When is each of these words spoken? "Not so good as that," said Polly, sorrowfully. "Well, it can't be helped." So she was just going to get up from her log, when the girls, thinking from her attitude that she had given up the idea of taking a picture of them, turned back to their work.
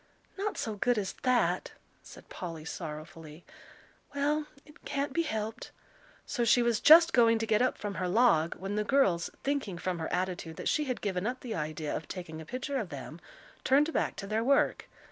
"Not 0.35 0.57
so 0.57 0.77
good 0.77 0.97
as 0.97 1.13
that," 1.21 1.73
said 2.01 2.27
Polly, 2.27 2.65
sorrowfully. 2.65 3.45
"Well, 4.15 4.47
it 4.65 4.83
can't 4.83 5.13
be 5.13 5.21
helped." 5.21 5.69
So 6.25 6.43
she 6.43 6.63
was 6.63 6.79
just 6.79 7.13
going 7.13 7.37
to 7.37 7.45
get 7.45 7.61
up 7.61 7.77
from 7.77 7.93
her 8.01 8.07
log, 8.07 8.55
when 8.55 8.77
the 8.77 8.83
girls, 8.83 9.29
thinking 9.43 9.77
from 9.77 9.99
her 9.99 10.11
attitude 10.11 10.55
that 10.55 10.69
she 10.69 10.85
had 10.85 11.01
given 11.01 11.27
up 11.27 11.41
the 11.41 11.53
idea 11.53 11.95
of 11.95 12.07
taking 12.07 12.41
a 12.41 12.45
picture 12.47 12.79
of 12.79 12.89
them, 12.89 13.19
turned 13.63 13.93
back 13.93 14.15
to 14.15 14.25
their 14.25 14.43
work. 14.43 14.87